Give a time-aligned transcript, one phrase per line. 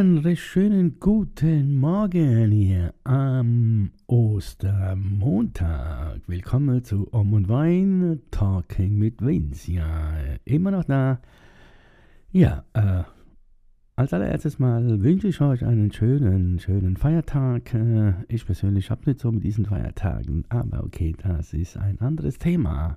[0.00, 5.02] Lieben, recht schönen guten Morgen hier am Ostermontag.
[6.26, 9.72] Willkommen zu Om und Wein, Talking mit Vince.
[9.72, 10.14] Ja,
[10.46, 11.20] immer noch da.
[12.30, 13.02] Ja, äh,
[13.94, 17.74] als allererstes mal wünsche ich euch einen schönen, schönen Feiertag.
[17.74, 22.38] Äh, ich persönlich habe nicht so mit diesen Feiertagen, aber okay, das ist ein anderes
[22.38, 22.96] Thema.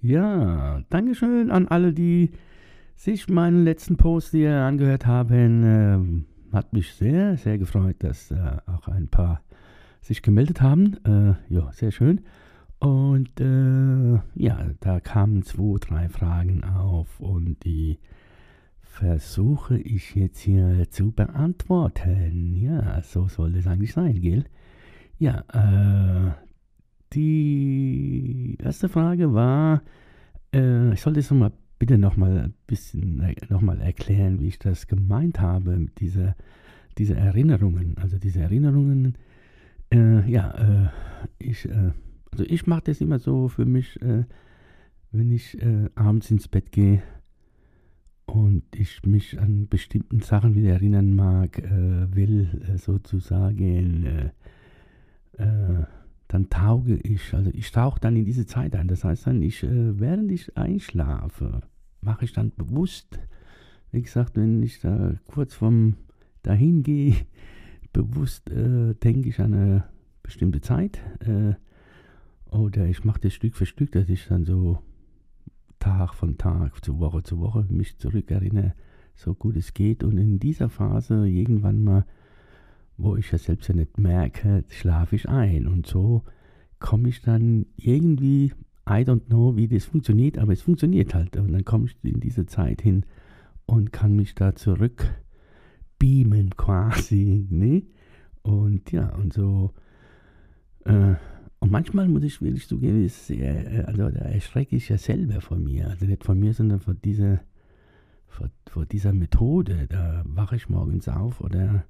[0.00, 2.30] Ja, Dankeschön an alle, die
[2.94, 6.26] sich meinen letzten Post hier angehört haben.
[6.52, 9.42] Hat mich sehr, sehr gefreut, dass äh, auch ein paar
[10.00, 10.96] sich gemeldet haben.
[11.04, 12.22] Äh, ja, sehr schön.
[12.80, 17.98] Und äh, ja, da kamen zwei, drei Fragen auf und die
[18.80, 22.56] versuche ich jetzt hier zu beantworten.
[22.56, 24.44] Ja, so soll es eigentlich sein, gell?
[25.18, 26.32] Ja, äh,
[27.12, 29.82] die erste Frage war,
[30.54, 34.86] äh, ich sollte es nochmal bitte nochmal ein bisschen äh, nochmal erklären, wie ich das
[34.86, 36.36] gemeint habe mit dieser,
[36.98, 37.96] diese Erinnerungen.
[37.98, 39.16] Also diese Erinnerungen,
[39.90, 40.88] äh, ja, äh,
[41.38, 41.92] ich, äh,
[42.30, 44.24] also ich mache das immer so für mich, äh,
[45.10, 47.02] wenn ich äh, abends ins Bett gehe
[48.26, 51.60] und ich mich an bestimmten Sachen wieder erinnern mag,
[52.14, 54.30] will sozusagen,
[56.50, 58.88] tauge ich, also ich tauche dann in diese Zeit ein.
[58.88, 61.62] Das heißt dann, ich, während ich einschlafe,
[62.02, 63.18] mache ich dann bewusst,
[63.92, 65.94] wie gesagt, wenn ich da kurz vom
[66.42, 67.14] dahin gehe,
[67.92, 69.84] bewusst äh, denke ich an eine
[70.22, 71.00] bestimmte Zeit.
[71.20, 71.54] Äh,
[72.54, 74.78] oder ich mache das Stück für Stück, dass ich dann so
[75.78, 78.74] Tag von Tag, zu Woche zu Woche mich zurückerinnere,
[79.14, 80.04] so gut es geht.
[80.04, 82.04] Und in dieser Phase irgendwann mal,
[82.96, 85.66] wo ich ja selbst ja nicht merke, schlafe ich ein.
[85.66, 86.24] Und so
[86.80, 88.52] komme ich dann irgendwie
[88.88, 91.36] I don't know, wie das funktioniert, aber es funktioniert halt.
[91.36, 93.04] Und dann komme ich in diese Zeit hin
[93.66, 95.14] und kann mich da zurück
[95.98, 97.46] beamen quasi.
[97.50, 97.84] Ne?
[98.42, 99.72] Und ja, und so.
[100.84, 101.14] Äh,
[101.60, 105.40] und manchmal muss ich wirklich zugeben, ist sehr, äh, also da erschrecke ich ja selber
[105.42, 105.88] von mir.
[105.88, 107.40] Also nicht von mir, sondern von dieser,
[108.26, 109.86] von, von dieser Methode.
[109.88, 111.84] Da wache ich morgens auf oder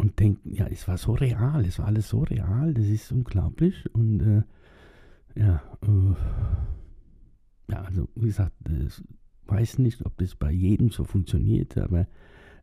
[0.00, 3.92] und denke, ja, es war so real, es war alles so real, das ist unglaublich.
[3.94, 4.42] Und äh,
[5.38, 6.14] ja, äh,
[7.70, 9.02] ja, also wie gesagt, ich
[9.46, 12.06] weiß nicht, ob das bei jedem so funktioniert, aber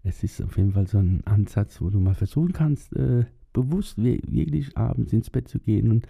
[0.04, 3.98] es ist auf jeden Fall so ein Ansatz, wo du mal versuchen kannst, äh, bewusst
[3.98, 6.08] wirklich abends ins Bett zu gehen und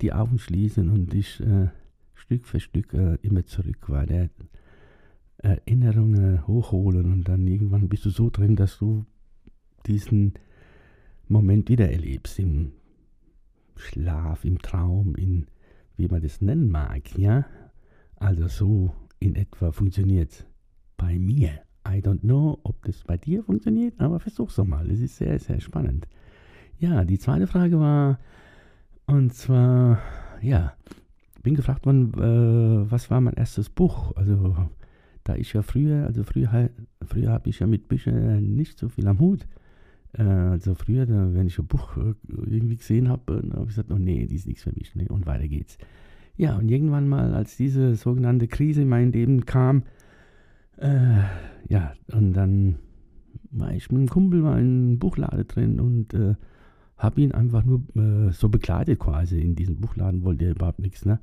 [0.00, 1.68] die Augen schließen und dich äh,
[2.14, 4.28] Stück für Stück äh, immer zurück weiter
[5.38, 9.04] Erinnerungen hochholen und dann irgendwann bist du so drin, dass du
[9.86, 10.34] diesen
[11.28, 12.72] Moment wieder erlebst, im
[13.76, 15.46] Schlaf, im Traum, in
[15.96, 17.46] wie man das nennen mag, ja.
[18.16, 20.46] Also so in etwa funktioniert
[20.96, 21.60] bei mir.
[21.86, 24.90] I don't know, ob das bei dir funktioniert, aber versuch's doch mal.
[24.90, 26.08] Es ist sehr, sehr spannend.
[26.78, 28.18] Ja, die zweite Frage war,
[29.06, 30.00] und zwar,
[30.42, 30.74] ja,
[31.42, 34.14] bin gefragt worden, äh, was war mein erstes Buch?
[34.16, 34.56] Also,
[35.22, 36.70] da ich ja früher, also früher,
[37.04, 39.46] früher habe ich ja mit Büchern nicht so viel am Hut.
[40.12, 43.98] Äh, also früher, wenn ich ein Buch äh, irgendwie gesehen habe, habe ich gesagt, oh
[43.98, 44.94] nee, die ist nichts für mich.
[44.94, 45.06] Ne?
[45.08, 45.78] Und weiter geht's.
[46.36, 49.84] Ja, und irgendwann mal, als diese sogenannte Krise in mein Leben kam,
[50.76, 51.22] äh,
[51.68, 52.76] ja, und dann
[53.50, 56.34] war ich mit einem Kumpel mal in einem Buchlade drin und äh,
[56.98, 59.40] habe ihn einfach nur äh, so begleitet quasi.
[59.40, 61.20] In diesem Buchladen wollte er überhaupt nichts, ne?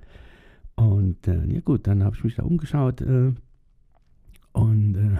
[0.76, 3.34] Und äh, ja gut, dann habe ich mich da umgeschaut äh,
[4.54, 5.18] und äh,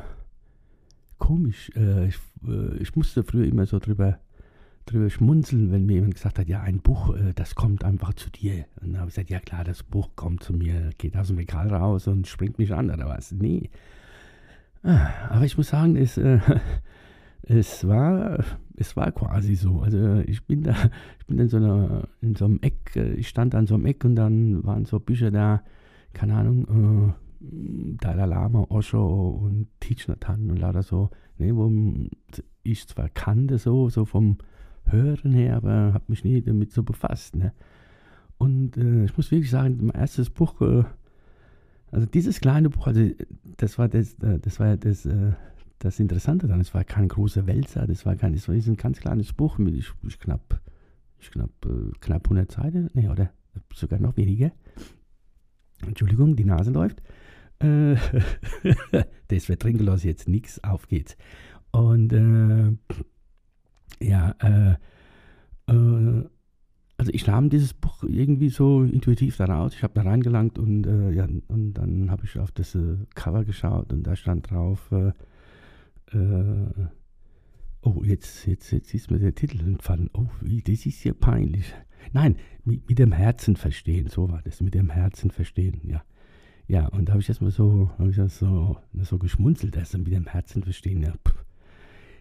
[1.23, 1.72] komisch.
[1.75, 4.20] Äh, ich, äh, ich, musste früher immer so drüber,
[4.85, 8.29] drüber schmunzeln, wenn mir jemand gesagt hat, ja, ein Buch, äh, das kommt einfach zu
[8.29, 8.66] dir.
[8.81, 11.37] Und dann habe ich gesagt, ja klar, das Buch kommt zu mir, geht aus dem
[11.37, 13.31] Regal raus und springt mich an oder was.
[13.31, 13.70] Nee.
[14.84, 16.40] Ah, aber ich muss sagen, es, äh,
[17.43, 18.43] es, war,
[18.75, 19.79] es war quasi so.
[19.79, 20.75] Also ich bin da,
[21.20, 23.85] ich bin in so, einer, in so einem Eck, äh, ich stand an so einem
[23.85, 25.64] Eck und dann waren so Bücher da,
[26.11, 31.72] keine Ahnung, äh, Dalai Lama, Osho und Thich Nhat Hanh und lauter so, ne, wo
[32.63, 34.37] ich zwar kannte so, so vom
[34.85, 37.35] Hören her, aber habe mich nie damit so befasst.
[37.35, 37.53] Ne?
[38.37, 40.84] Und äh, ich muss wirklich sagen, mein erstes Buch, äh,
[41.91, 43.09] also dieses kleine Buch, also
[43.57, 45.34] das war das, äh, das war das, äh,
[45.79, 46.61] das Interessante dann.
[46.61, 49.75] Es war kein großer Wälzer, das war kein, es war ein ganz kleines Buch mit
[49.75, 50.61] ich, ich knapp,
[51.19, 53.31] ich glaube, äh, knapp 100 Seiten, nee, oder
[53.73, 54.51] sogar noch weniger.
[55.85, 57.01] Entschuldigung, die Nase läuft.
[57.63, 57.95] Äh,
[59.29, 61.17] das wird trinken lassen, jetzt nichts, auf geht's.
[61.71, 62.71] Und äh,
[64.05, 64.73] ja, äh,
[65.71, 66.25] äh,
[66.97, 69.73] also ich nahm dieses Buch irgendwie so intuitiv da raus.
[69.75, 73.43] Ich habe da reingelangt und, äh, ja, und dann habe ich auf das äh, Cover
[73.43, 74.91] geschaut und da stand drauf,
[77.81, 80.11] oh, jetzt, jetzt, jetzt ist mir der Titel entfallen.
[80.13, 81.73] Oh, das ist ja peinlich.
[82.11, 86.03] Nein, mit, mit, dem Herzen verstehen, so war das, mit dem Herzen verstehen, ja.
[86.67, 90.11] Ja, und da habe ich erstmal so, habe ich das so, so geschmunzelt, erst mit
[90.11, 91.13] dem Herzen verstehen, ja.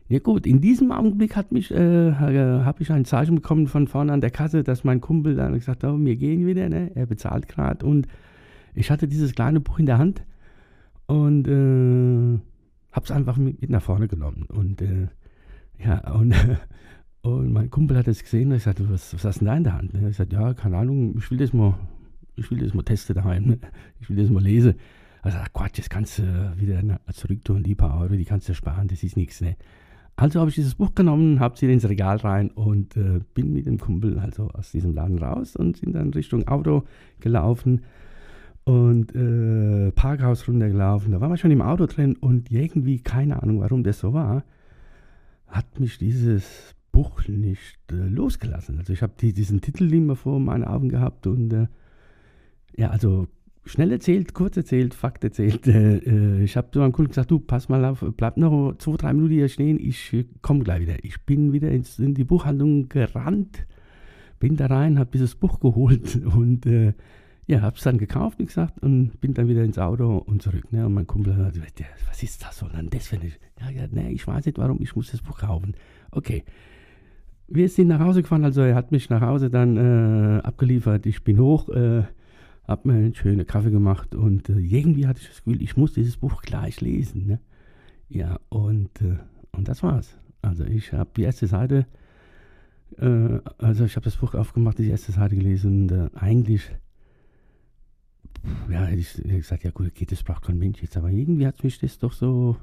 [0.08, 3.86] Ja gut, in diesem Augenblick hat mich, äh, äh habe ich ein Zeichen bekommen von
[3.86, 6.90] vorne an der Kasse, dass mein Kumpel dann gesagt hat, oh, wir gehen wieder, ne?
[6.94, 8.08] er bezahlt gerade und
[8.74, 10.22] ich hatte dieses kleine Buch in der Hand
[11.06, 12.38] und äh,
[12.92, 15.08] habe es einfach mit, nach vorne genommen und äh,
[15.78, 16.34] ja und,
[17.22, 19.56] und mein Kumpel hat es gesehen und ich sagte, was, was hast du denn da
[19.56, 19.94] in der Hand?
[19.94, 20.10] Ne?
[20.10, 21.74] Ich sagte, ja, keine Ahnung, ich will das mal,
[22.36, 23.58] ich will das mal testen daheim,
[24.00, 24.74] ich will das mal lesen.
[25.22, 26.82] Also Quatsch, das kannst du wieder
[27.12, 29.56] zurück tun, die paar Euro, die kannst du sparen, das ist nichts, ne?
[30.16, 33.66] Also habe ich dieses Buch genommen, habe sie ins Regal rein und äh, bin mit
[33.66, 36.84] dem Kumpel also aus diesem Laden raus und sind dann Richtung Auto
[37.20, 37.80] gelaufen
[38.64, 41.12] und äh, Parkhaus runtergelaufen.
[41.12, 44.44] Da waren wir schon im Auto drin und irgendwie, keine Ahnung, warum das so war,
[45.46, 48.78] hat mich dieses Buch nicht äh, losgelassen.
[48.78, 51.66] Also ich habe die, diesen Titel immer vor meinen Augen gehabt und äh,
[52.76, 53.28] ja, also
[53.64, 55.66] schnell erzählt, kurz erzählt, Fakt erzählt.
[55.66, 58.96] Äh, äh, ich habe zu meinem Kunden gesagt, du, pass mal auf, bleib noch zwei,
[58.96, 61.04] drei Minuten hier stehen, ich äh, komme gleich wieder.
[61.04, 63.66] Ich bin wieder ins, in die Buchhandlung gerannt,
[64.40, 66.92] bin da rein, habe dieses Buch geholt und äh,
[67.46, 70.72] ja, habe es dann gekauft, wie gesagt, und bin dann wieder ins Auto und zurück.
[70.72, 70.86] Ne?
[70.86, 72.66] Und mein Kumpel hat gesagt, was ist das so?
[72.66, 73.30] Und dann das für eine,
[73.60, 75.74] ja, ja, ne, ich weiß nicht warum, ich muss das Buch kaufen.
[76.10, 76.44] Okay.
[77.48, 81.04] Wir sind nach Hause gefahren, also er hat mich nach Hause dann äh, abgeliefert.
[81.04, 81.68] Ich bin hoch,
[82.64, 85.94] habe mir einen schönen Kaffee gemacht und äh, irgendwie hatte ich das Gefühl, ich muss
[85.94, 87.26] dieses Buch gleich lesen.
[87.26, 87.40] Ne?
[88.08, 89.18] Ja, und, äh,
[89.52, 90.16] und das war's.
[90.42, 91.86] Also ich habe die erste Seite,
[92.98, 96.70] äh, also ich habe das Buch aufgemacht, die erste Seite gelesen und äh, eigentlich,
[98.70, 101.62] ja, hätte ich, gesagt, ja gut, geht, das braucht kein Mensch jetzt, aber irgendwie hat
[101.64, 102.56] mich das doch so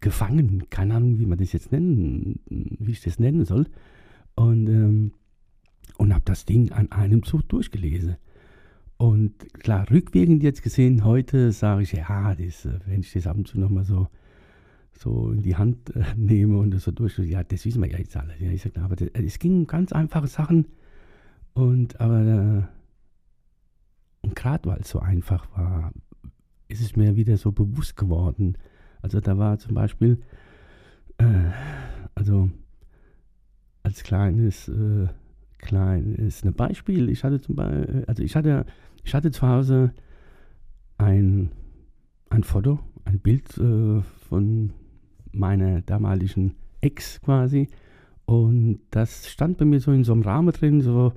[0.00, 3.66] gefangen, keine Ahnung, wie man das jetzt nennen, wie ich das nennen soll.
[4.34, 5.12] Und ähm,
[5.96, 8.16] und habe das Ding an einem Zug durchgelesen.
[8.98, 13.36] Und klar, rückwirkend jetzt gesehen, heute sage ich, ja, das, äh, wenn ich das ab
[13.36, 14.08] und zu nochmal so,
[14.92, 17.98] so in die Hand äh, nehme und das so durch, ja, das wissen wir ja
[17.98, 18.34] jetzt alle.
[18.38, 20.66] Ja, ich sage, aber das, es ging um ganz einfache Sachen.
[21.52, 22.68] Und aber
[24.22, 25.92] äh, gerade weil es so einfach war,
[26.68, 28.56] ist es mir wieder so bewusst geworden.
[29.02, 30.20] Also da war zum Beispiel,
[31.18, 31.24] äh,
[32.14, 32.50] also
[33.82, 34.68] als kleines
[35.58, 37.08] klein ist ein Beispiel.
[37.08, 38.66] Ich hatte zum Beispiel, also ich hatte,
[39.04, 39.92] ich hatte zu Hause
[40.98, 41.50] ein,
[42.30, 44.72] ein Foto, ein Bild äh, von
[45.32, 47.68] meiner damaligen Ex quasi.
[48.24, 51.12] Und das stand bei mir so in so einem Rahmen drin, so,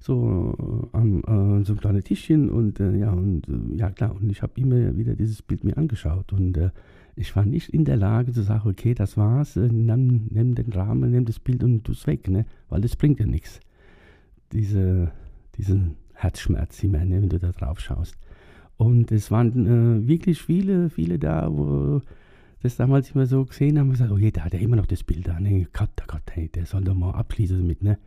[0.00, 2.50] so am äh, so ein kleines Tischchen.
[2.50, 4.14] Und äh, ja und äh, ja klar.
[4.14, 6.32] Und ich habe immer wieder dieses Bild mir angeschaut.
[6.32, 6.70] Und äh,
[7.16, 9.56] ich war nicht in der Lage zu sagen okay das war's.
[9.56, 12.46] Äh, nimm, nimm den Rahmen nimm das Bild und tu es weg ne?
[12.68, 13.60] Weil das bringt ja nichts
[14.52, 15.12] diese,
[15.56, 18.16] diesen Herzschmerz immer, ne, wenn du da drauf schaust.
[18.76, 22.00] Und es waren äh, wirklich viele, viele da, wo
[22.62, 25.02] das damals immer so gesehen haben gesagt, oh je, da hat er immer noch das
[25.02, 27.98] Bild da, ne, Gott, oh Gott, hey, der soll doch mal abschließen damit, ne.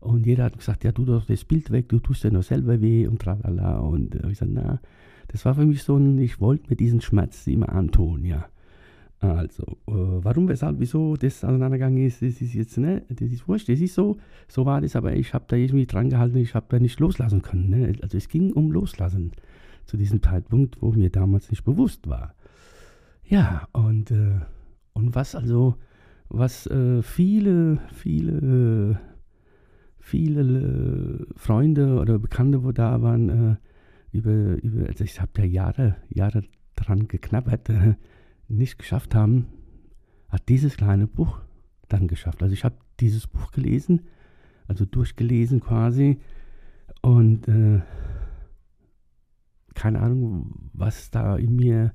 [0.00, 2.80] Und jeder hat gesagt, ja, tu doch das Bild weg, du tust dir noch selber
[2.80, 3.78] weh und tralala.
[3.80, 4.80] Und äh, ich sagte, na,
[5.28, 8.46] das war für mich so ein, ich wollte mir diesen Schmerz immer antun, ja.
[9.20, 13.68] Also, äh, warum, weshalb, wieso das auseinandergegangen ist, das ist jetzt, ne, das ist wurscht,
[13.68, 16.66] das ist so, so war das, aber ich habe da irgendwie dran gehalten, ich habe
[16.68, 17.68] da nicht loslassen können.
[17.68, 17.92] Ne?
[18.00, 19.32] Also es ging um Loslassen
[19.86, 22.34] zu diesem Zeitpunkt, wo mir damals nicht bewusst war.
[23.24, 24.38] Ja, und, äh,
[24.92, 25.74] und was also,
[26.28, 29.00] was äh, viele, viele,
[29.98, 33.56] viele äh, Freunde oder Bekannte, wo da waren, äh,
[34.12, 36.42] über, über, also ich habe da Jahre, Jahre
[36.76, 37.68] dran geknabbert,
[38.48, 39.46] nicht geschafft haben,
[40.28, 41.40] hat dieses kleine Buch
[41.88, 42.42] dann geschafft.
[42.42, 44.06] Also ich habe dieses Buch gelesen,
[44.66, 46.20] also durchgelesen quasi
[47.02, 47.80] und äh,
[49.74, 51.94] keine Ahnung, was da in mir,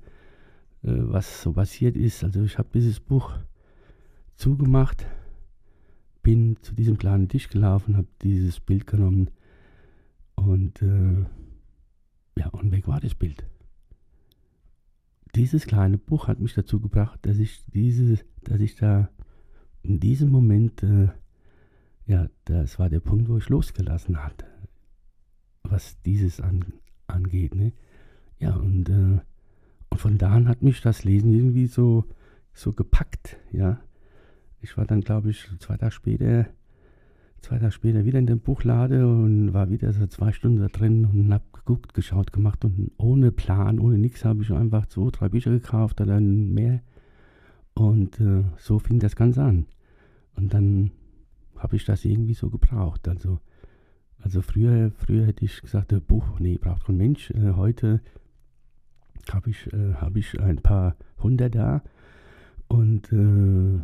[0.83, 2.23] äh, was so passiert ist.
[2.23, 3.37] Also ich habe dieses Buch
[4.35, 5.05] zugemacht,
[6.21, 9.29] bin zu diesem kleinen Tisch gelaufen, habe dieses Bild genommen
[10.35, 11.25] und äh,
[12.37, 13.45] ja, und weg war das Bild
[15.35, 19.09] dieses kleine Buch hat mich dazu gebracht, dass ich diese, dass ich da
[19.81, 21.09] in diesem Moment äh,
[22.05, 24.45] ja, das war der Punkt, wo ich losgelassen hatte,
[25.63, 26.73] was dieses an,
[27.07, 27.55] angeht.
[27.55, 27.73] Ne?
[28.39, 29.19] Ja, und, äh,
[29.89, 32.05] und von da an hat mich das Lesen irgendwie so,
[32.53, 33.81] so gepackt, ja.
[34.61, 36.47] Ich war dann, glaube ich, zwei Tage später,
[37.43, 41.05] zwei Tage später wieder in dem Buchlade und war wieder so zwei Stunden da drin
[41.05, 45.29] und habe geguckt, geschaut, gemacht und ohne Plan, ohne nichts habe ich einfach zwei, drei
[45.29, 46.81] Bücher gekauft oder mehr.
[47.75, 49.65] Und äh, so fing das Ganze an.
[50.35, 50.91] Und dann
[51.57, 53.07] habe ich das irgendwie so gebraucht.
[53.07, 53.39] Also,
[54.19, 57.31] also früher, früher hätte ich gesagt, äh, Buch, nee, braucht kein Mensch.
[57.31, 58.01] Äh, heute
[59.31, 61.83] habe ich, äh, hab ich ein paar hundert da
[62.67, 63.79] und äh,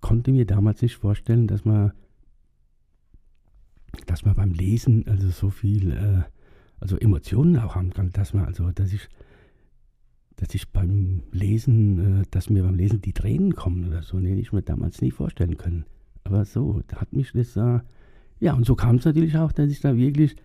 [0.00, 1.92] konnte mir damals nicht vorstellen, dass man,
[4.06, 6.22] dass man beim Lesen also so viel, äh,
[6.80, 9.08] also Emotionen auch haben kann, dass man, also dass ich,
[10.36, 14.34] dass ich beim Lesen, äh, dass mir beim Lesen die Tränen kommen oder so, nee,
[14.34, 15.84] ich mir damals nie vorstellen können.
[16.24, 17.80] Aber so, hat mich das, äh,
[18.40, 20.36] ja, und so kam es natürlich auch, dass ich da wirklich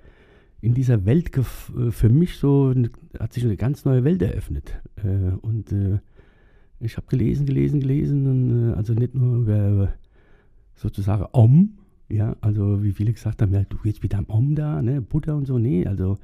[0.61, 2.73] in dieser Welt äh, für mich so,
[3.19, 4.79] hat sich eine ganz neue Welt eröffnet.
[5.03, 5.99] Äh, und äh,
[6.79, 9.93] ich habe gelesen, gelesen, gelesen, und, äh, also nicht nur über
[10.75, 11.77] sozusagen Om,
[12.11, 15.33] ja, also wie viele gesagt haben, ja, du jetzt mit deinem Om da, ne, Buddha
[15.33, 16.17] und so, nee, also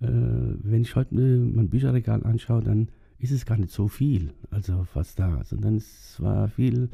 [0.00, 4.86] äh, wenn ich heute mein Bücherregal anschaue, dann ist es gar nicht so viel, also
[4.94, 6.90] was da, sondern es war viel,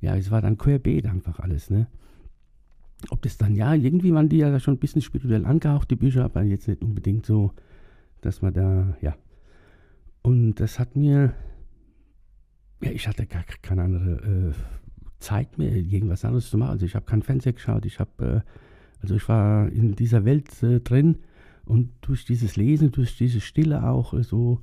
[0.00, 1.86] ja, es war dann querbeet einfach alles, ne.
[3.10, 6.24] Ob das dann, ja, irgendwie waren die ja schon ein bisschen spirituell angehaucht, die Bücher,
[6.24, 7.52] aber jetzt nicht unbedingt so,
[8.20, 9.16] dass man da, ja.
[10.22, 11.34] Und das hat mir
[12.82, 14.10] ja, ich hatte gar keine andere
[14.50, 14.52] äh,
[15.22, 16.70] Zeit mehr, irgendwas anderes zu machen.
[16.70, 18.50] Also ich habe kein Fernseher geschaut, ich habe, äh,
[19.00, 21.18] also ich war in dieser Welt äh, drin
[21.64, 24.60] und durch dieses Lesen, durch diese Stille auch, äh, so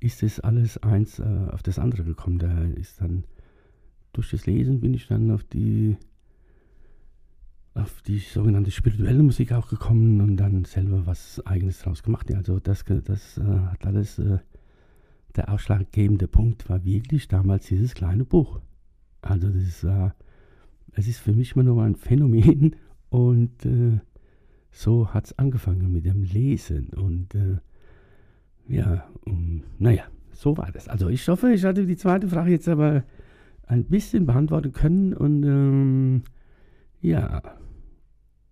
[0.00, 2.38] ist es alles eins äh, auf das andere gekommen.
[2.38, 3.24] Da ist dann,
[4.12, 5.96] durch das Lesen bin ich dann auf die,
[7.74, 12.28] auf die sogenannte spirituelle Musik auch gekommen und dann selber was Eigenes draus gemacht.
[12.28, 14.20] Ja, also das, das äh, hat alles
[15.36, 18.60] der ausschlaggebende Punkt war wirklich damals dieses kleine Buch.
[19.22, 20.14] Also das war,
[20.92, 22.76] es ist für mich immer noch ein Phänomen
[23.10, 24.00] und äh,
[24.70, 27.58] so hat es angefangen mit dem Lesen und äh,
[28.68, 30.88] ja, um, naja, so war das.
[30.88, 33.04] Also ich hoffe, ich hatte die zweite Frage jetzt aber
[33.66, 36.22] ein bisschen beantworten können und ähm,
[37.00, 37.42] ja,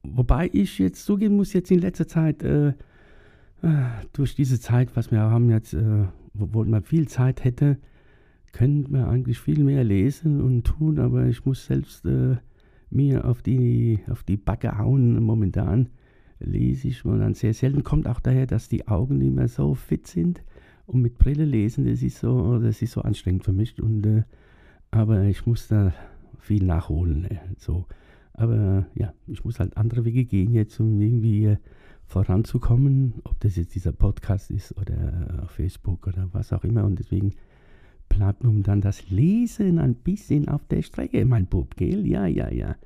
[0.02, 2.72] wobei ich jetzt zugeben muss, jetzt in letzter Zeit äh, äh
[4.12, 6.06] durch diese Zeit, was wir haben jetzt äh,
[6.38, 7.78] obwohl man viel Zeit hätte,
[8.52, 12.36] könnte man eigentlich viel mehr lesen und tun, aber ich muss selbst äh,
[12.90, 15.22] mir auf die, auf die Backe hauen.
[15.22, 15.88] Momentan
[16.40, 17.84] lese ich momentan sehr selten.
[17.84, 20.42] Kommt auch daher, dass die Augen nicht mehr so fit sind.
[20.86, 23.80] Und mit Brille lesen, das ist so, das ist so anstrengend für mich.
[23.80, 24.24] Und, äh,
[24.90, 25.92] aber ich muss da
[26.38, 27.26] viel nachholen.
[27.26, 27.86] Äh, so.
[28.32, 31.56] Aber ja, ich muss halt andere Wege gehen jetzt, um irgendwie äh,
[32.06, 36.84] voranzukommen, ob das jetzt dieser Podcast ist oder auf Facebook oder was auch immer.
[36.84, 37.34] Und deswegen
[38.42, 42.06] nun dann das Lesen ein bisschen auf der Strecke, mein Bub, gell?
[42.06, 42.76] Ja, ja, ja.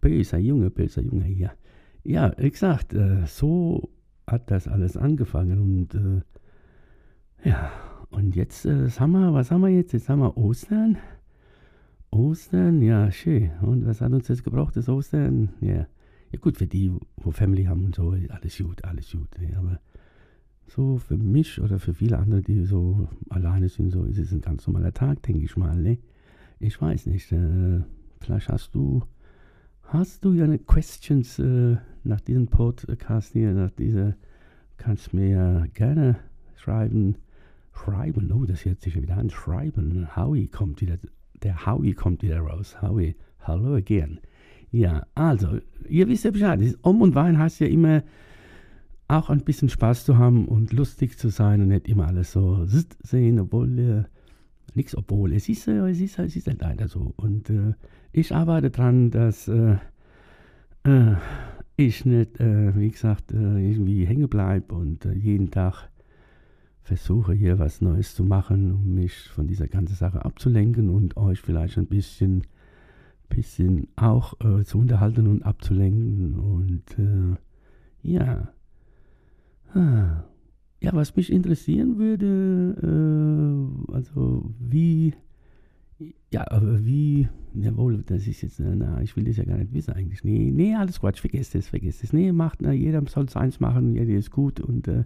[0.00, 1.52] Böser Junge, böser Junge, ja.
[2.04, 3.88] Ja, wie gesagt, äh, so
[4.26, 7.70] hat das alles angefangen und äh, ja,
[8.10, 9.92] und jetzt, äh, haben wir, was haben wir jetzt?
[9.92, 10.96] Jetzt haben wir Ostern.
[12.10, 13.50] Ostern, ja, schön.
[13.60, 15.50] Und was hat uns jetzt gebraucht, das Ostern?
[15.60, 15.86] Ja.
[16.32, 19.28] Ja gut, für die, wo Family haben und so, alles gut, alles gut.
[19.38, 19.56] Ne?
[19.56, 19.80] Aber
[20.66, 24.40] so für mich oder für viele andere, die so alleine sind, so ist es ein
[24.40, 25.76] ganz normaler Tag, denke ich mal.
[25.76, 25.98] Ne?
[26.58, 27.30] Ich weiß nicht.
[27.32, 27.82] Äh,
[28.20, 29.02] vielleicht hast du,
[29.84, 34.14] hast du ja Questions äh, nach diesem Podcast hier, nach dieser,
[34.76, 36.16] kannst mir gerne
[36.56, 37.16] schreiben.
[37.72, 39.30] Schreiben, oh, das hört sich wieder an.
[39.30, 40.16] Schreiben.
[40.16, 40.96] Howie kommt wieder,
[41.42, 42.80] der Howie kommt wieder raus.
[42.80, 44.18] Howie, hello again.
[44.70, 46.60] Ja, also, ihr wisst ja Bescheid.
[46.82, 48.02] Um und Wein heißt ja immer
[49.08, 52.66] auch ein bisschen Spaß zu haben und lustig zu sein und nicht immer alles so
[52.66, 54.04] sehen, obwohl äh,
[54.74, 57.12] nichts, obwohl es ist, äh, es ist, es ist halt leider so.
[57.16, 57.74] Und äh,
[58.12, 59.76] ich arbeite daran, dass äh,
[60.84, 61.14] äh,
[61.76, 65.88] ich nicht, äh, wie gesagt, irgendwie hängen bleibe und jeden Tag
[66.82, 71.40] versuche hier was Neues zu machen, um mich von dieser ganzen Sache abzulenken und euch
[71.40, 72.42] vielleicht ein bisschen
[73.28, 76.38] bisschen auch zu unterhalten und abzulenken.
[76.38, 76.84] Und
[78.02, 78.48] ja.
[79.76, 80.24] Ah.
[80.80, 85.14] Ja, was mich interessieren würde, äh, also wie,
[86.32, 89.94] ja, aber wie, jawohl, das ist jetzt, na, ich will das ja gar nicht wissen
[89.94, 90.22] eigentlich.
[90.22, 92.12] Nee, nee, alles Quatsch, vergesst es, vergesst es.
[92.12, 95.04] Nee, macht, na, jeder soll seins machen, jeder ist gut und äh,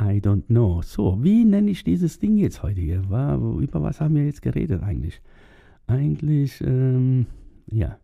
[0.00, 0.82] I don't know.
[0.82, 3.08] So, wie nenne ich dieses Ding jetzt heute hier?
[3.10, 5.20] War, über was haben wir jetzt geredet eigentlich?
[5.86, 7.26] eigentlich, ähm,
[7.70, 7.98] ja.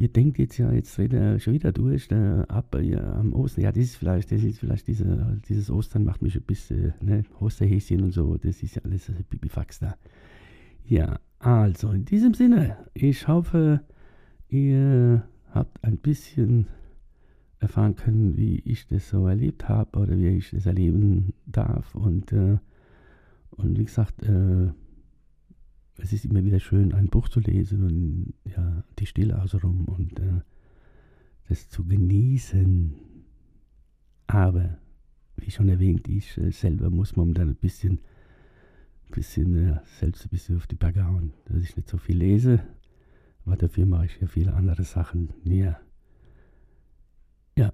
[0.00, 3.64] Ihr denkt jetzt ja, jetzt redet er schon wieder durch, da, ab ja, am Ostern.
[3.64, 7.22] Ja, das ist vielleicht, das ist vielleicht diese, dieses Ostern macht mich ein bisschen, ne,
[7.38, 9.96] Osterhäschen und so, das ist ja alles Pipifax da.
[10.86, 13.82] Ja, also in diesem Sinne, ich hoffe,
[14.48, 16.66] ihr habt ein bisschen
[17.58, 21.94] erfahren können, wie ich das so erlebt habe oder wie ich das erleben darf.
[21.94, 22.56] Und, äh,
[23.50, 24.68] und wie gesagt, äh,
[26.02, 30.18] es ist immer wieder schön, ein Buch zu lesen und ja, die Stille außenrum und
[30.18, 30.40] äh,
[31.48, 32.94] das zu genießen.
[34.26, 34.78] Aber,
[35.36, 38.00] wie schon erwähnt, ich äh, selber muss momentan ein bisschen,
[39.10, 42.62] bisschen äh, selbst ein bisschen auf die Berge hauen, dass ich nicht so viel lese.
[43.44, 45.30] Aber dafür mache ich ja viele andere Sachen.
[45.44, 45.80] Ja,
[47.58, 47.70] ja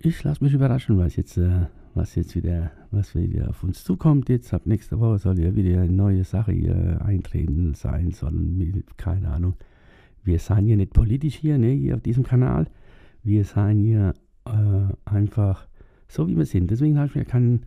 [0.00, 4.28] ich lasse mich überraschen, was jetzt äh, was jetzt wieder, was wieder auf uns zukommt.
[4.28, 8.84] Jetzt ab nächster Woche soll ja wieder eine neue Sache hier eintreten sein sollen.
[8.96, 9.54] Keine Ahnung.
[10.22, 12.66] Wir seien hier nicht politisch hier, ne, hier auf diesem Kanal.
[13.22, 14.14] Wir seien hier
[14.46, 15.66] äh, einfach
[16.08, 16.70] so, wie wir sind.
[16.70, 17.62] Deswegen habe ich mir keinen,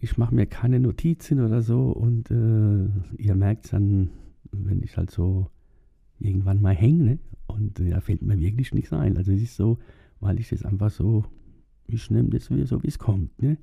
[0.00, 2.88] ich mache mir keine Notizen oder so und äh,
[3.22, 4.10] ihr merkt es dann,
[4.52, 5.50] wenn ich halt so
[6.18, 7.18] irgendwann mal hänge, ne?
[7.46, 9.16] und da fällt mir wirklich nichts ein.
[9.16, 9.78] Also es ist so,
[10.20, 11.24] weil ich das einfach so
[11.88, 13.42] ich nehme das wieder so, wie es kommt.
[13.42, 13.56] Ne?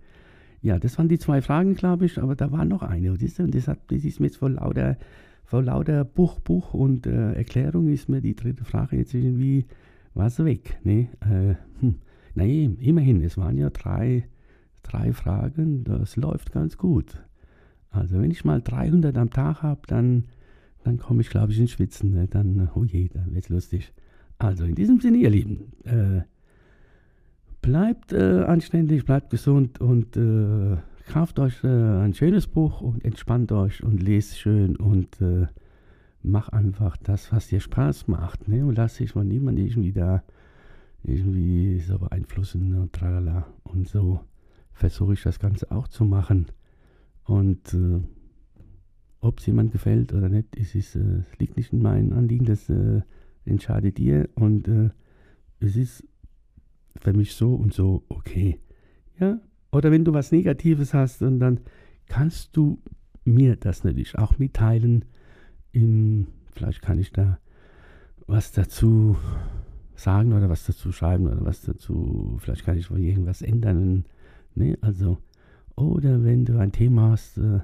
[0.61, 3.11] Ja, das waren die zwei Fragen, glaube ich, aber da war noch eine.
[3.11, 4.97] Und das, das, hat, das ist mir jetzt vor lauter,
[5.43, 9.65] vor lauter Buch, Buch und äh, Erklärung ist mir die dritte Frage jetzt irgendwie
[10.15, 10.79] was weg.
[10.83, 11.09] Ne?
[11.21, 11.95] Äh, hm.
[12.33, 14.27] Nein, immerhin, es waren ja drei,
[14.81, 17.23] drei Fragen, das läuft ganz gut.
[17.91, 20.25] Also wenn ich mal 300 am Tag habe, dann,
[20.83, 22.11] dann komme ich, glaube ich, ins Schwitzen.
[22.11, 22.27] Ne?
[22.27, 23.93] Dann, oh je, dann wird es lustig.
[24.37, 26.21] Also in diesem Sinne, ihr Lieben, äh,
[27.65, 30.77] bleibt äh, anständig, bleibt gesund und äh,
[31.11, 35.47] kauft euch äh, ein schönes Buch und entspannt euch und lest schön und äh,
[36.21, 38.47] macht einfach das, was dir Spaß macht.
[38.47, 38.63] Ne?
[38.63, 40.23] Und lasst sich von niemandem irgendwie da
[41.03, 43.47] irgendwie so beeinflussen und tralala.
[43.63, 44.19] Und so
[44.71, 46.45] versuche ich das Ganze auch zu machen.
[47.23, 47.99] Und äh,
[49.21, 52.69] ob es jemand gefällt oder nicht, es, ist, äh, liegt nicht in meinem Anliegen, das
[52.69, 53.01] äh,
[53.43, 54.29] entscheidet ihr.
[54.35, 54.91] Und äh,
[55.59, 56.03] es ist
[56.99, 58.59] für mich so und so okay.
[59.19, 59.39] Ja?
[59.71, 61.59] Oder wenn du was Negatives hast, und dann
[62.07, 62.79] kannst du
[63.25, 65.05] mir das natürlich auch mitteilen.
[65.71, 67.39] Im, vielleicht kann ich da
[68.27, 69.17] was dazu
[69.95, 74.05] sagen oder was dazu schreiben oder was dazu, vielleicht kann ich irgendwas ändern.
[74.53, 74.77] Ne?
[74.81, 75.17] Also,
[75.75, 77.59] oder wenn du ein Thema hast, äh,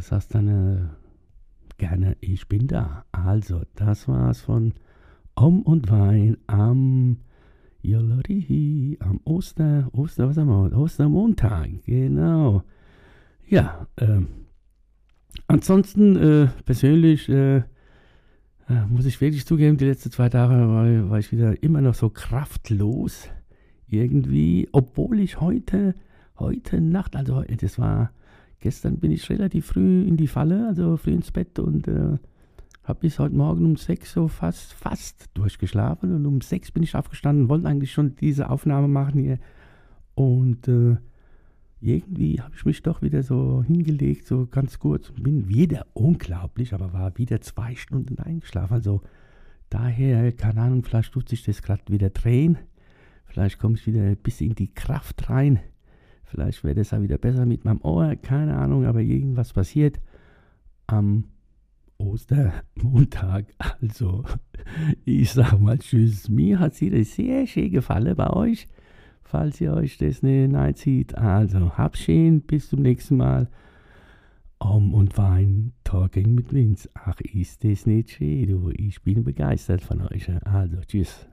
[0.00, 0.80] sagst dann äh,
[1.78, 3.04] gerne, ich bin da.
[3.12, 4.74] Also, das war's von
[5.34, 7.18] Om und Wein am
[7.86, 10.76] Jolarihi, am Oster, Oster, was haben wir?
[10.76, 12.62] Ostermontag, genau.
[13.48, 14.22] Ja, äh,
[15.46, 17.62] ansonsten äh, persönlich äh, äh,
[18.88, 22.10] muss ich wirklich zugeben, die letzten zwei Tage war, war ich wieder immer noch so
[22.10, 23.28] kraftlos
[23.88, 25.94] irgendwie, obwohl ich heute,
[26.38, 28.10] heute Nacht, also das war,
[28.58, 32.18] gestern bin ich relativ früh in die Falle, also früh ins Bett und äh,
[32.86, 36.94] habe bis heute Morgen um sechs so fast, fast durchgeschlafen und um sechs bin ich
[36.94, 39.38] aufgestanden, wollte eigentlich schon diese Aufnahme machen hier.
[40.14, 40.96] Und äh,
[41.80, 45.10] irgendwie habe ich mich doch wieder so hingelegt, so ganz kurz.
[45.10, 48.74] Bin wieder unglaublich, aber war wieder zwei Stunden eingeschlafen.
[48.74, 49.02] Also
[49.68, 52.56] daher, keine Ahnung, vielleicht tut sich das gerade wieder drehen.
[53.24, 55.58] Vielleicht komme ich wieder ein bisschen in die Kraft rein.
[56.24, 60.00] Vielleicht wird es auch wieder besser mit meinem Ohr, keine Ahnung, aber irgendwas passiert.
[60.86, 61.24] Am
[61.98, 63.46] Ostermontag.
[63.80, 64.24] Also,
[65.04, 66.28] ich sag mal Tschüss.
[66.28, 68.68] Mir hat es wieder sehr schön gefallen bei euch,
[69.22, 71.16] falls ihr euch das nicht reinzieht.
[71.16, 73.48] Also, hab's schön, bis zum nächsten Mal.
[74.58, 76.88] Om und Wein, Talking mit Vince.
[76.94, 78.70] Ach, ist das nicht schön, du.
[78.74, 80.30] Ich bin begeistert von euch.
[80.44, 81.26] Also, tschüss.